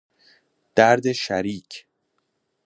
درد 0.75 1.11
شریک 1.11 1.85